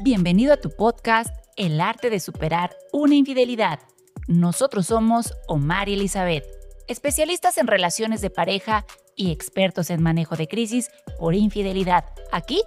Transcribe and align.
Bienvenido 0.00 0.52
a 0.52 0.58
tu 0.58 0.70
podcast 0.70 1.34
El 1.56 1.80
arte 1.80 2.08
de 2.08 2.20
superar 2.20 2.76
una 2.92 3.16
infidelidad. 3.16 3.80
Nosotros 4.28 4.86
somos 4.86 5.34
Omar 5.48 5.88
y 5.88 5.94
Elizabeth, 5.94 6.44
especialistas 6.86 7.58
en 7.58 7.66
relaciones 7.66 8.20
de 8.20 8.30
pareja 8.30 8.86
y 9.16 9.32
expertos 9.32 9.90
en 9.90 10.00
manejo 10.00 10.36
de 10.36 10.46
crisis 10.46 10.88
por 11.18 11.34
infidelidad. 11.34 12.04
Aquí 12.30 12.62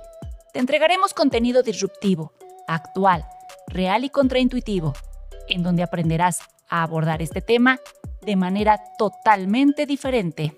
te 0.51 0.59
entregaremos 0.59 1.13
contenido 1.13 1.63
disruptivo, 1.63 2.33
actual, 2.67 3.25
real 3.67 4.03
y 4.03 4.09
contraintuitivo, 4.09 4.91
en 5.47 5.63
donde 5.63 5.83
aprenderás 5.83 6.41
a 6.67 6.83
abordar 6.83 7.21
este 7.21 7.41
tema 7.41 7.79
de 8.21 8.35
manera 8.35 8.81
totalmente 8.97 9.85
diferente 9.85 10.53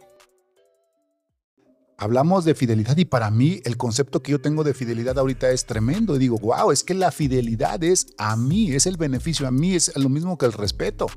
hablamos 1.98 2.46
de 2.46 2.56
fidelidad 2.56 2.98
y 2.98 3.06
para 3.06 3.32
mí 3.32 3.62
el 3.66 3.78
concepto 3.78 4.22
que 4.22 4.32
yo 4.32 4.42
tengo 4.42 4.64
de 4.64 4.74
fidelidad 4.74 5.18
ahorita 5.18 5.50
es 5.52 5.66
tremendo. 5.66 6.16
Y 6.16 6.20
digo, 6.20 6.38
wow, 6.38 6.72
es 6.72 6.84
que 6.84 6.94
la 6.94 7.12
fidelidad 7.12 7.84
es 7.84 8.08
a 8.18 8.36
mí, 8.36 8.72
es 8.72 8.86
el 8.86 8.98
beneficio 8.98 9.48
a 9.48 9.52
mí, 9.52 9.76
es 9.76 9.96
lo 9.98 10.10
mismo 10.10 10.38
que 10.38 10.46
el 10.46 10.54
respeto. 10.54 11.08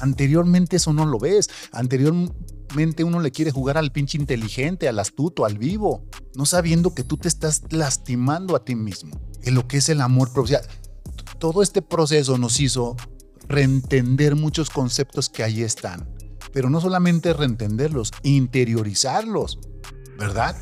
Anteriormente 0.00 0.76
eso 0.76 0.92
no 0.92 1.06
lo 1.06 1.18
ves. 1.18 1.48
Anteriormente 1.72 3.04
uno 3.04 3.20
le 3.20 3.30
quiere 3.30 3.50
jugar 3.50 3.76
al 3.78 3.92
pinche 3.92 4.18
inteligente, 4.18 4.88
al 4.88 4.98
astuto, 4.98 5.44
al 5.44 5.58
vivo, 5.58 6.06
no 6.34 6.46
sabiendo 6.46 6.94
que 6.94 7.04
tú 7.04 7.16
te 7.16 7.28
estás 7.28 7.62
lastimando 7.70 8.56
a 8.56 8.64
ti 8.64 8.74
mismo. 8.74 9.20
En 9.42 9.54
lo 9.54 9.66
que 9.66 9.78
es 9.78 9.88
el 9.88 10.00
amor 10.00 10.32
propio. 10.32 10.58
todo 11.38 11.62
este 11.62 11.82
proceso 11.82 12.38
nos 12.38 12.60
hizo 12.60 12.96
reentender 13.48 14.36
muchos 14.36 14.70
conceptos 14.70 15.28
que 15.28 15.42
ahí 15.42 15.62
están. 15.62 16.08
Pero 16.52 16.70
no 16.70 16.80
solamente 16.80 17.32
reentenderlos, 17.32 18.12
interiorizarlos. 18.22 19.58
¿Verdad? 20.22 20.56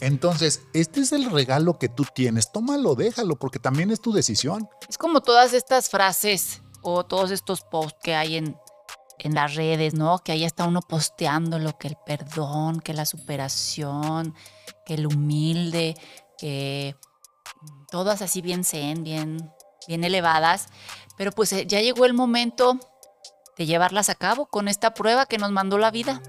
Entonces, 0.00 0.62
este 0.72 1.00
es 1.00 1.12
el 1.12 1.30
regalo 1.30 1.78
que 1.78 1.88
tú 1.88 2.04
tienes. 2.12 2.50
Tómalo, 2.50 2.96
déjalo, 2.96 3.36
porque 3.36 3.60
también 3.60 3.92
es 3.92 4.00
tu 4.00 4.12
decisión. 4.12 4.68
Es 4.88 4.98
como 4.98 5.20
todas 5.20 5.52
estas 5.52 5.88
frases 5.88 6.62
o 6.82 7.04
todos 7.06 7.30
estos 7.30 7.60
posts 7.60 7.96
que 8.02 8.16
hay 8.16 8.36
en, 8.36 8.56
en 9.20 9.34
las 9.34 9.54
redes, 9.54 9.94
¿no? 9.94 10.18
Que 10.18 10.32
ahí 10.32 10.44
está 10.44 10.66
uno 10.66 10.80
posteando 10.80 11.60
lo 11.60 11.78
que 11.78 11.86
el 11.86 11.96
perdón, 12.04 12.80
que 12.80 12.92
la 12.92 13.06
superación, 13.06 14.34
que 14.84 14.94
el 14.94 15.06
humilde, 15.06 15.94
que 16.36 16.96
todas 17.92 18.20
así 18.20 18.42
bien 18.42 18.64
zen, 18.64 19.04
bien, 19.04 19.48
bien 19.86 20.02
elevadas. 20.02 20.66
Pero 21.16 21.30
pues 21.30 21.52
eh, 21.52 21.66
ya 21.68 21.80
llegó 21.80 22.04
el 22.04 22.14
momento 22.14 22.80
de 23.56 23.66
llevarlas 23.66 24.08
a 24.08 24.16
cabo 24.16 24.46
con 24.46 24.66
esta 24.66 24.92
prueba 24.92 25.26
que 25.26 25.38
nos 25.38 25.52
mandó 25.52 25.78
la 25.78 25.92
vida 25.92 26.20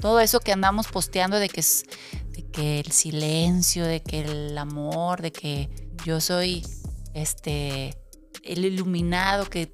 todo 0.00 0.20
eso 0.20 0.40
que 0.40 0.52
andamos 0.52 0.88
posteando 0.88 1.38
de 1.38 1.48
que, 1.48 1.60
es, 1.60 1.84
de 2.30 2.46
que 2.50 2.80
el 2.80 2.92
silencio, 2.92 3.84
de 3.84 4.02
que 4.02 4.20
el 4.20 4.56
amor, 4.56 5.22
de 5.22 5.32
que 5.32 5.68
yo 6.04 6.20
soy 6.20 6.64
este, 7.14 7.98
el 8.42 8.64
iluminado 8.64 9.46
que, 9.46 9.72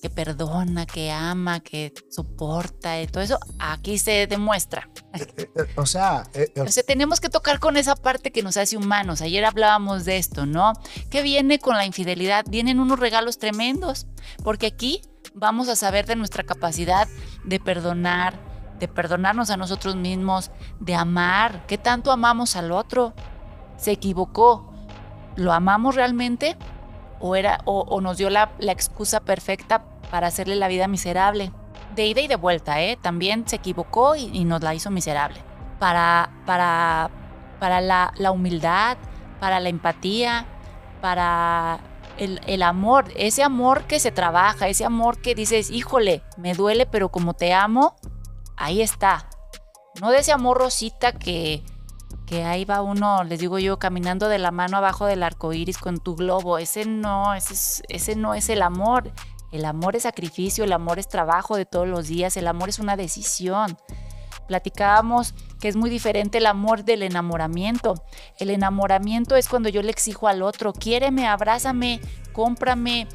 que 0.00 0.10
perdona, 0.10 0.86
que 0.86 1.10
ama, 1.10 1.60
que 1.60 1.92
soporta, 2.10 3.00
y 3.00 3.06
todo 3.06 3.22
eso, 3.22 3.38
aquí 3.58 3.98
se 3.98 4.26
demuestra. 4.26 4.88
Eh, 5.14 5.26
eh, 5.56 5.66
o 5.76 5.86
sea, 5.86 6.24
eh, 6.34 6.52
o 6.56 6.68
sea, 6.68 6.82
tenemos 6.82 7.20
que 7.20 7.28
tocar 7.28 7.58
con 7.58 7.76
esa 7.76 7.96
parte 7.96 8.30
que 8.30 8.42
nos 8.42 8.56
hace 8.56 8.76
humanos. 8.76 9.22
Ayer 9.22 9.44
hablábamos 9.44 10.04
de 10.04 10.18
esto, 10.18 10.46
¿no? 10.46 10.74
¿Qué 11.10 11.22
viene 11.22 11.58
con 11.58 11.76
la 11.76 11.86
infidelidad? 11.86 12.44
Vienen 12.48 12.80
unos 12.80 12.98
regalos 12.98 13.38
tremendos, 13.38 14.06
porque 14.42 14.66
aquí 14.66 15.02
vamos 15.34 15.68
a 15.68 15.76
saber 15.76 16.06
de 16.06 16.16
nuestra 16.16 16.44
capacidad 16.44 17.08
de 17.44 17.58
perdonar, 17.58 18.53
de 18.84 18.88
perdonarnos 18.88 19.48
a 19.48 19.56
nosotros 19.56 19.96
mismos, 19.96 20.50
de 20.78 20.94
amar. 20.94 21.64
¿Qué 21.66 21.78
tanto 21.78 22.12
amamos 22.12 22.54
al 22.54 22.70
otro? 22.70 23.14
¿Se 23.78 23.92
equivocó? 23.92 24.70
¿Lo 25.36 25.54
amamos 25.54 25.94
realmente? 25.94 26.58
¿O, 27.18 27.34
era, 27.34 27.60
o, 27.64 28.00
nos 28.02 28.18
dio 28.18 28.28
la, 28.28 28.52
excusa 28.60 29.20
perfecta 29.20 29.86
para 30.10 30.26
hacerle 30.26 30.56
la 30.56 30.68
vida 30.68 30.86
miserable? 30.86 31.50
De 31.94 32.06
ida 32.06 32.20
y 32.20 32.28
de 32.28 32.36
vuelta, 32.36 32.82
¿eh? 32.82 32.98
También 33.00 33.48
se 33.48 33.56
equivocó 33.56 34.16
y, 34.16 34.44
nos 34.44 34.62
la 34.62 34.74
hizo 34.74 34.90
miserable. 34.90 35.40
Para, 35.78 36.28
para, 36.44 37.10
para 37.60 37.80
la, 37.80 38.12
la 38.18 38.32
humildad, 38.32 38.98
para 39.40 39.60
la 39.60 39.70
empatía, 39.70 40.44
para 41.00 41.78
el, 42.18 42.38
el, 42.46 42.62
amor, 42.62 43.06
ese 43.16 43.42
amor 43.42 43.84
que 43.84 43.98
se 43.98 44.12
trabaja, 44.12 44.68
ese 44.68 44.84
amor 44.84 45.22
que 45.22 45.34
dices, 45.34 45.70
híjole, 45.70 46.22
me 46.36 46.52
duele, 46.52 46.84
pero 46.84 47.08
como 47.08 47.32
te 47.32 47.54
amo, 47.54 47.96
ahí 48.56 48.82
está. 48.82 49.28
No 50.00 50.10
de 50.10 50.18
ese 50.18 50.32
amor 50.32 50.58
rosita 50.58 51.12
que, 51.12 51.62
que 52.26 52.44
ahí 52.44 52.64
va 52.64 52.82
uno, 52.82 53.24
les 53.24 53.38
digo 53.38 53.58
yo, 53.58 53.78
caminando 53.78 54.28
de 54.28 54.38
la 54.38 54.50
mano 54.50 54.76
abajo 54.76 55.06
del 55.06 55.22
arco 55.22 55.52
iris 55.52 55.78
con 55.78 55.98
tu 55.98 56.16
globo. 56.16 56.58
Ese 56.58 56.84
no, 56.84 57.34
ese, 57.34 57.82
ese 57.88 58.16
no 58.16 58.34
es 58.34 58.48
el 58.48 58.62
amor. 58.62 59.12
El 59.52 59.64
amor 59.66 59.94
es 59.94 60.02
sacrificio, 60.02 60.64
el 60.64 60.72
amor 60.72 60.98
es 60.98 61.08
trabajo 61.08 61.56
de 61.56 61.64
todos 61.64 61.86
los 61.86 62.08
días, 62.08 62.36
el 62.36 62.48
amor 62.48 62.68
es 62.68 62.80
una 62.80 62.96
decisión. 62.96 63.78
Platicábamos 64.48 65.32
que 65.60 65.68
es 65.68 65.76
muy 65.76 65.90
diferente 65.90 66.38
el 66.38 66.46
amor 66.46 66.84
del 66.84 67.04
enamoramiento. 67.04 67.94
El 68.38 68.50
enamoramiento 68.50 69.36
es 69.36 69.48
cuando 69.48 69.68
yo 69.68 69.80
le 69.80 69.90
exijo 69.90 70.26
al 70.26 70.42
otro, 70.42 70.72
quiéreme, 70.72 71.28
abrázame, 71.28 72.00
cómprame, 72.32 73.06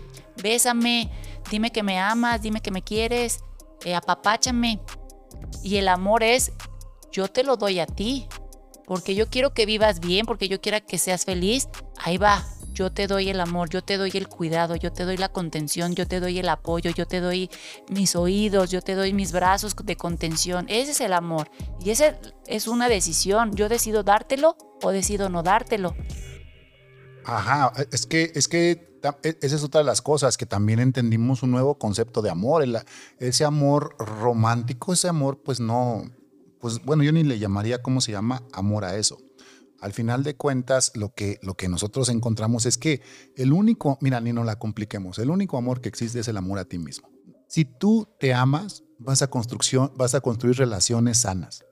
bésame, 0.41 1.11
dime 1.51 1.71
que 1.71 1.83
me 1.83 1.99
amas, 1.99 2.41
dime 2.41 2.61
que 2.61 2.71
me 2.71 2.81
quieres, 2.81 3.43
eh, 3.83 3.93
apapáchame. 3.93 4.79
Y 5.63 5.77
el 5.77 5.87
amor 5.87 6.23
es, 6.23 6.51
yo 7.11 7.27
te 7.27 7.43
lo 7.43 7.57
doy 7.57 7.79
a 7.79 7.85
ti, 7.85 8.27
porque 8.85 9.15
yo 9.15 9.29
quiero 9.29 9.53
que 9.53 9.65
vivas 9.65 9.99
bien, 9.99 10.25
porque 10.25 10.47
yo 10.47 10.61
quiero 10.61 10.83
que 10.85 10.97
seas 10.97 11.25
feliz. 11.25 11.67
Ahí 11.97 12.17
va, 12.17 12.45
yo 12.73 12.91
te 12.91 13.07
doy 13.07 13.29
el 13.29 13.41
amor, 13.41 13.69
yo 13.69 13.83
te 13.83 13.97
doy 13.97 14.11
el 14.13 14.29
cuidado, 14.29 14.75
yo 14.75 14.93
te 14.93 15.03
doy 15.03 15.17
la 15.17 15.29
contención, 15.29 15.95
yo 15.95 16.07
te 16.07 16.21
doy 16.21 16.39
el 16.39 16.47
apoyo, 16.47 16.91
yo 16.91 17.05
te 17.05 17.19
doy 17.19 17.49
mis 17.89 18.15
oídos, 18.15 18.71
yo 18.71 18.81
te 18.81 18.95
doy 18.95 19.11
mis 19.11 19.33
brazos 19.33 19.75
de 19.75 19.95
contención. 19.97 20.65
Ese 20.69 20.91
es 20.91 21.01
el 21.01 21.11
amor. 21.13 21.51
Y 21.83 21.89
esa 21.89 22.17
es 22.47 22.67
una 22.67 22.87
decisión. 22.87 23.53
Yo 23.53 23.67
decido 23.67 24.03
dártelo 24.03 24.55
o 24.81 24.91
decido 24.91 25.29
no 25.29 25.43
dártelo. 25.43 25.93
Ajá, 27.29 27.71
es 27.91 28.05
que, 28.05 28.31
es 28.33 28.47
que 28.47 28.99
e, 29.23 29.37
esa 29.41 29.55
es 29.55 29.63
otra 29.63 29.81
de 29.81 29.85
las 29.85 30.01
cosas, 30.01 30.37
que 30.37 30.45
también 30.45 30.79
entendimos 30.79 31.43
un 31.43 31.51
nuevo 31.51 31.77
concepto 31.77 32.21
de 32.21 32.29
amor. 32.29 32.65
ese 33.19 33.45
amor 33.45 33.95
romántico, 33.99 34.93
ese 34.93 35.07
amor, 35.07 35.41
pues 35.43 35.59
no, 35.59 36.03
pues 36.59 36.83
bueno, 36.83 37.03
yo 37.03 37.11
ni 37.11 37.23
le 37.23 37.39
llamaría, 37.39 37.81
¿cómo 37.81 38.01
se 38.01 38.11
llama? 38.11 38.43
Amor 38.51 38.85
a 38.85 38.97
eso. 38.97 39.17
Al 39.79 39.93
final 39.93 40.23
de 40.23 40.35
cuentas, 40.35 40.91
lo 40.95 41.13
que, 41.13 41.39
lo 41.41 41.53
que 41.53 41.69
nosotros 41.69 42.09
encontramos 42.09 42.65
es 42.65 42.77
que 42.77 43.01
el 43.37 43.53
único, 43.53 43.97
mira, 44.01 44.19
ni 44.19 44.33
nos 44.33 44.45
la 44.45 44.57
compliquemos, 44.57 45.19
el 45.19 45.29
único 45.29 45.57
amor 45.57 45.79
que 45.81 45.89
existe 45.89 46.19
es 46.19 46.27
el 46.27 46.37
amor 46.37 46.59
a 46.59 46.65
ti 46.65 46.79
mismo. 46.79 47.09
Si 47.47 47.63
tú 47.63 48.07
te 48.19 48.33
amas, 48.33 48.83
vas 48.97 49.21
a, 49.21 49.27
construcción, 49.27 49.91
vas 49.95 50.15
a 50.15 50.21
construir 50.21 50.57
relaciones 50.57 51.19
sanas, 51.19 51.63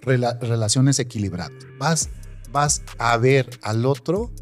relaciones 0.00 0.98
equilibradas. 0.98 1.52
Vas, 1.78 2.10
vas 2.50 2.82
a 2.98 3.16
ver 3.16 3.48
al 3.62 3.86
otro, 3.86 4.32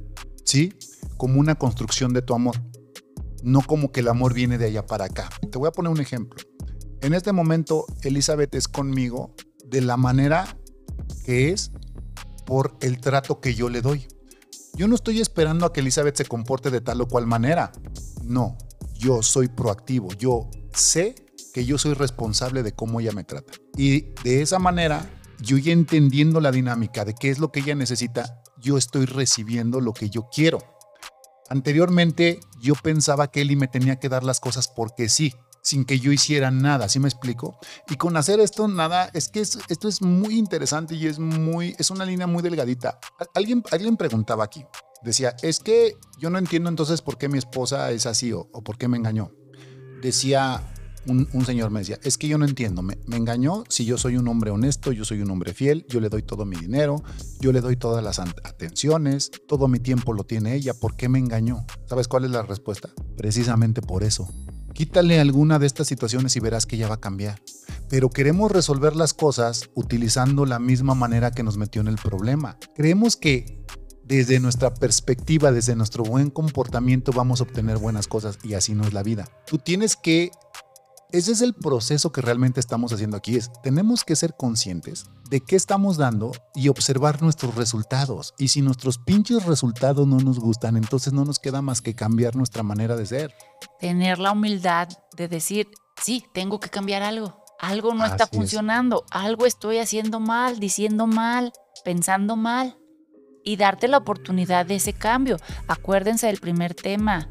¿sí? 0.45 0.73
como 1.17 1.39
una 1.39 1.55
construcción 1.55 2.15
de 2.15 2.23
tu 2.23 2.35
amor, 2.35 2.57
no 3.43 3.61
como 3.61 3.93
que 3.93 4.01
el 4.01 4.09
amor 4.09 4.33
viene 4.33 4.57
de 4.57 4.67
allá 4.67 4.87
para 4.87 5.05
acá. 5.05 5.29
Te 5.51 5.59
voy 5.59 5.69
a 5.69 5.73
poner 5.73 5.93
un 5.93 6.01
ejemplo. 6.01 6.41
En 7.03 7.13
este 7.13 7.33
momento, 7.33 7.85
Elizabeth 8.03 8.55
es 8.55 8.69
conmigo 8.69 9.35
de 9.67 9.83
la 9.83 9.97
manera 9.97 10.57
que 11.25 11.51
es 11.51 11.73
por 12.47 12.77
el 12.81 13.01
trato 13.01 13.41
que 13.41 13.55
yo 13.55 13.69
le 13.69 13.83
doy. 13.83 14.07
Yo 14.75 14.89
no 14.89 14.95
estoy 14.95 15.21
esperando 15.21 15.67
a 15.67 15.73
que 15.73 15.81
Elizabeth 15.81 16.17
se 16.17 16.25
comporte 16.25 16.71
de 16.71 16.81
tal 16.81 17.01
o 17.03 17.09
cual 17.09 17.27
manera. 17.27 17.71
No, 18.25 18.57
yo 18.95 19.23
soy 19.23 19.49
proactivo. 19.49 20.09
Yo 20.15 20.49
sé 20.73 21.15
que 21.53 21.65
yo 21.65 21.77
soy 21.77 21.95
responsable 21.95 22.63
de 22.63 22.73
cómo 22.73 23.01
ella 23.01 23.13
me 23.13 23.25
trata. 23.25 23.53
Y 23.77 24.13
de 24.25 24.43
esa 24.43 24.59
manera, 24.59 25.09
yo 25.41 25.59
ya 25.59 25.73
entendiendo 25.73 26.41
la 26.41 26.51
dinámica 26.51 27.05
de 27.05 27.15
qué 27.15 27.31
es 27.31 27.39
lo 27.39 27.51
que 27.53 27.61
ella 27.61 27.75
necesita, 27.75 28.40
yo 28.61 28.77
estoy 28.79 29.07
recibiendo 29.07 29.81
lo 29.81 29.93
que 29.93 30.11
yo 30.11 30.29
quiero. 30.33 30.59
Anteriormente 31.49 32.41
yo 32.61 32.75
pensaba 32.75 33.31
que 33.31 33.41
Eli 33.41 33.57
me 33.57 33.69
tenía 33.69 33.97
que 33.97 34.09
dar 34.09 34.23
las 34.23 34.39
cosas 34.39 34.69
porque 34.69 35.09
sí, 35.09 35.35
sin 35.63 35.85
que 35.85 35.99
yo 35.99 36.13
hiciera 36.13 36.51
nada, 36.51 36.89
¿sí 36.89 37.01
me 37.01 37.09
explico? 37.09 37.59
Y 37.89 37.97
con 37.97 38.17
hacer 38.17 38.41
esto 38.41 38.69
nada, 38.69 39.11
es 39.13 39.29
que 39.29 39.41
esto 39.41 39.89
es 39.89 40.01
muy 40.01 40.39
interesante 40.39 40.95
y 40.95 41.07
es 41.07 41.19
muy 41.19 41.75
es 41.79 41.91
una 41.91 42.05
línea 42.05 42.27
muy 42.27 42.43
delgadita. 42.43 42.99
Alguien 43.35 43.65
alguien 43.73 43.97
preguntaba 43.97 44.45
aquí, 44.45 44.65
decía, 45.03 45.35
"Es 45.43 45.59
que 45.59 45.97
yo 46.19 46.31
no 46.31 46.39
entiendo 46.39 46.69
entonces 46.69 47.03
por 47.03 47.19
qué 47.19 47.29
mi 47.29 47.39
esposa 47.39 47.91
es 47.91 48.07
así 48.07 48.33
o, 48.33 48.49
o 48.53 48.63
por 48.63 48.79
qué 48.79 48.89
me 48.89 48.97
engañó." 48.97 49.33
Decía 50.03 50.63
un, 51.07 51.45
señor 51.45 51.71
me 51.71 51.81
decía, 51.81 51.99
es 52.03 52.19
que 52.19 52.29
yo 52.29 52.39
no 52.39 52.45
entiendo, 52.45 52.83
me, 52.83 52.99
engañó 53.13 53.65
si 53.69 53.85
yo 53.85 53.97
soy 53.99 54.17
un 54.17 54.29
hombre 54.29 54.51
honesto, 54.51 54.93
yo 54.93 55.05
soy 55.05 55.23
un 55.23 55.31
hombre 55.31 55.55
fiel, 55.55 55.87
yo 55.89 56.01
le 56.01 56.09
doy 56.09 56.23
todo 56.23 56.45
mi 56.45 56.57
dinero, 56.57 57.03
yo 57.41 57.53
le 57.53 57.61
doy 57.61 57.77
todas 57.77 58.05
las 58.05 58.19
atenciones, 58.19 59.31
todo 59.49 59.69
mi 59.69 59.81
tiempo 59.81 60.13
lo 60.13 60.25
tiene 60.25 60.55
ella, 60.55 60.75
¿por 60.75 60.97
qué 60.97 61.09
me 61.09 61.19
engañó? 61.19 61.65
¿Sabes 61.87 62.09
cuál 62.09 62.25
es 62.25 62.31
la 62.31 62.43
respuesta? 62.43 62.91
Precisamente 63.17 63.83
por 63.83 64.03
eso. 64.05 64.29
Quítale 64.75 65.21
alguna 65.21 65.59
de 65.59 65.67
estas 65.67 65.89
situaciones 65.89 66.37
y 66.37 66.41
verás 66.41 66.67
que 66.67 66.77
ella 66.77 66.89
va 66.89 66.95
a 66.95 67.01
cambiar. 67.01 67.41
Pero 67.89 68.09
queremos 68.09 68.53
resolver 68.53 68.95
las 68.95 69.15
cosas 69.15 69.69
utilizando 69.75 70.47
la 70.47 70.59
misma 70.59 70.95
manera 70.95 71.33
que 71.33 71.43
nos 71.43 71.57
metió 71.57 71.81
en 71.81 71.89
el 71.89 71.97
problema. 71.97 72.57
Creemos 72.77 73.17
que 73.17 73.61
desde 74.11 74.41
nuestra 74.41 74.75
perspectiva, 74.75 75.53
desde 75.53 75.77
nuestro 75.77 76.03
buen 76.03 76.31
comportamiento 76.31 77.13
vamos 77.13 77.41
a 77.41 77.45
obtener 77.45 77.79
buenas 77.79 78.09
cosas 78.09 78.39
y 78.43 78.55
así 78.55 78.75
no 78.75 78.85
es 78.85 78.93
la 78.93 79.05
vida. 79.05 79.29
Tú 79.47 79.59
tienes 79.59 79.95
que 79.95 80.31
ese 81.13 81.33
es 81.33 81.41
el 81.41 81.55
proceso 81.55 82.13
que 82.13 82.21
realmente 82.21 82.61
estamos 82.61 82.93
haciendo 82.93 83.17
aquí. 83.17 83.37
Es, 83.37 83.51
tenemos 83.63 84.05
que 84.05 84.17
ser 84.17 84.37
conscientes 84.37 85.07
de 85.29 85.41
qué 85.41 85.57
estamos 85.57 85.97
dando 85.97 86.33
y 86.55 86.69
observar 86.69 87.23
nuestros 87.23 87.55
resultados. 87.55 88.35
Y 88.39 88.49
si 88.49 88.63
nuestros 88.63 88.99
pinches 88.99 89.45
resultados 89.47 90.07
no 90.07 90.19
nos 90.19 90.39
gustan, 90.39 90.77
entonces 90.77 91.13
no 91.13 91.25
nos 91.25 91.39
queda 91.39 91.63
más 91.63 91.81
que 91.81 91.95
cambiar 91.95 92.37
nuestra 92.37 92.63
manera 92.63 92.97
de 92.97 93.07
ser. 93.07 93.35
Tener 93.79 94.19
la 94.19 94.33
humildad 94.33 94.89
de 95.17 95.29
decir, 95.29 95.69
sí, 96.01 96.25
tengo 96.33 96.61
que 96.61 96.71
cambiar 96.71 97.03
algo. 97.03 97.45
Algo 97.59 97.93
no 97.93 98.07
está 98.07 98.27
funcionando, 98.27 99.05
algo 99.11 99.45
estoy 99.45 99.79
haciendo 99.79 100.19
mal, 100.19 100.61
diciendo 100.61 101.07
mal, 101.07 101.53
pensando 101.85 102.37
mal. 102.37 102.79
Y 103.45 103.57
darte 103.57 103.89
la 103.89 103.99
oportunidad 103.99 104.67
de 104.67 104.77
ese 104.77 104.93
cambio. 104.93 105.37
Acuérdense 105.67 106.27
del 106.27 106.41
primer 106.41 106.75
tema 106.75 107.29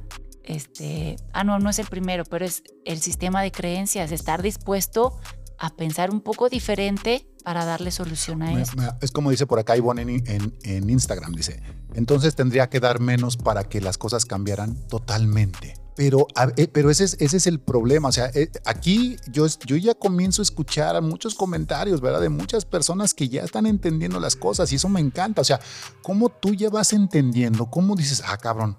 este, 0.50 1.16
ah, 1.32 1.44
no, 1.44 1.60
no 1.60 1.70
es 1.70 1.78
el 1.78 1.86
primero, 1.86 2.24
pero 2.26 2.44
es 2.44 2.64
el 2.84 3.00
sistema 3.00 3.44
de 3.44 3.52
creencias, 3.52 4.12
estar 4.12 4.42
dispuesto 4.42 5.16
a 5.60 5.70
pensar 5.76 6.10
un 6.10 6.22
poco 6.22 6.50
diferente 6.50 7.28
para 7.44 7.66
darle 7.66 7.92
solución 7.92 8.42
a 8.42 8.60
eso. 8.60 8.74
Es 9.02 9.12
como 9.12 9.30
dice 9.30 9.46
por 9.46 9.60
acá 9.60 9.78
Ivonne 9.78 10.02
en, 10.02 10.58
en, 10.64 10.90
Instagram, 10.90 11.34
dice, 11.34 11.62
entonces 11.94 12.36
tendría 12.36 12.68
que 12.68 12.80
dar 12.80 13.00
menos 13.00 13.38
para 13.38 13.64
que 13.64 13.80
las 13.80 14.00
cosas 14.00 14.26
cambiaran 14.26 14.76
totalmente. 14.88 15.76
Pero, 15.96 16.28
eh, 16.56 16.68
pero 16.68 16.90
ese, 16.90 17.04
es, 17.04 17.18
ese 17.20 17.38
es 17.38 17.46
el 17.46 17.60
problema. 17.60 18.08
O 18.08 18.12
sea, 18.12 18.32
eh, 18.34 18.50
aquí 18.66 19.18
yo, 19.32 19.46
yo 19.66 19.76
ya 19.76 19.94
comienzo 19.94 20.42
a 20.42 20.44
escuchar 20.44 21.00
muchos 21.02 21.36
comentarios, 21.36 22.00
¿verdad? 22.00 22.22
De 22.22 22.30
muchas 22.30 22.64
personas 22.64 23.14
que 23.14 23.28
ya 23.28 23.44
están 23.44 23.66
entendiendo 23.66 24.18
las 24.20 24.38
cosas 24.38 24.72
y 24.72 24.78
eso 24.78 24.88
me 24.88 25.02
encanta. 25.02 25.42
O 25.42 25.44
sea, 25.44 25.60
cómo 26.02 26.30
tú 26.30 26.56
ya 26.56 26.70
vas 26.70 26.94
entendiendo, 26.94 27.70
cómo 27.70 27.98
dices, 27.98 28.24
ah, 28.26 28.38
cabrón, 28.38 28.78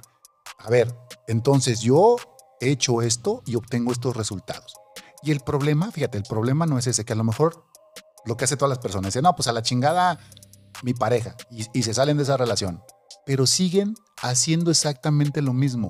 a 0.62 0.70
ver, 0.70 0.94
entonces 1.26 1.80
yo 1.80 2.16
he 2.60 2.70
hecho 2.70 3.02
esto 3.02 3.42
y 3.46 3.56
obtengo 3.56 3.92
estos 3.92 4.16
resultados. 4.16 4.74
Y 5.22 5.32
el 5.32 5.40
problema, 5.40 5.90
fíjate, 5.90 6.18
el 6.18 6.24
problema 6.24 6.66
no 6.66 6.78
es 6.78 6.86
ese, 6.86 7.04
que 7.04 7.12
a 7.12 7.16
lo 7.16 7.24
mejor 7.24 7.66
lo 8.24 8.36
que 8.36 8.44
hace 8.44 8.56
todas 8.56 8.70
las 8.70 8.78
personas, 8.78 9.14
es, 9.16 9.22
no, 9.22 9.34
pues 9.34 9.48
a 9.48 9.52
la 9.52 9.62
chingada 9.62 10.18
mi 10.82 10.94
pareja 10.94 11.36
y, 11.50 11.66
y 11.78 11.82
se 11.82 11.94
salen 11.94 12.16
de 12.16 12.22
esa 12.22 12.36
relación, 12.36 12.82
pero 13.26 13.46
siguen 13.46 13.94
haciendo 14.22 14.70
exactamente 14.70 15.42
lo 15.42 15.52
mismo. 15.52 15.88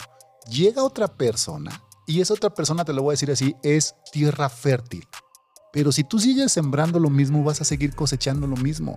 Llega 0.49 0.85
otra 0.85 1.09
persona 1.09 1.83
y 2.07 2.21
esa 2.21 2.35
otra 2.35 2.51
persona, 2.51 2.85
te 2.85 2.93
lo 2.93 3.03
voy 3.03 3.13
a 3.13 3.15
decir 3.15 3.31
así, 3.31 3.55
es 3.63 3.95
tierra 4.13 4.49
fértil. 4.49 5.07
Pero 5.73 5.93
si 5.93 6.03
tú 6.03 6.19
sigues 6.19 6.51
sembrando 6.51 6.99
lo 6.99 7.11
mismo, 7.11 7.45
vas 7.45 7.61
a 7.61 7.65
seguir 7.65 7.95
cosechando 7.95 8.47
lo 8.47 8.57
mismo. 8.57 8.97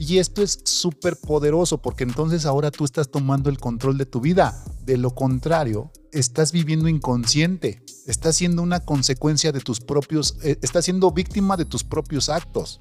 Y 0.00 0.16
esto 0.16 0.42
es 0.42 0.60
súper 0.64 1.20
poderoso 1.20 1.82
porque 1.82 2.04
entonces 2.04 2.46
ahora 2.46 2.70
tú 2.70 2.86
estás 2.86 3.10
tomando 3.10 3.50
el 3.50 3.58
control 3.58 3.98
de 3.98 4.06
tu 4.06 4.22
vida. 4.22 4.64
De 4.86 4.96
lo 4.96 5.14
contrario, 5.14 5.92
estás 6.10 6.52
viviendo 6.52 6.88
inconsciente, 6.88 7.82
estás 8.06 8.36
siendo 8.36 8.62
una 8.62 8.80
consecuencia 8.80 9.52
de 9.52 9.60
tus 9.60 9.78
propios, 9.78 10.38
eh, 10.42 10.58
estás 10.62 10.86
siendo 10.86 11.10
víctima 11.10 11.58
de 11.58 11.66
tus 11.66 11.84
propios 11.84 12.30
actos. 12.30 12.78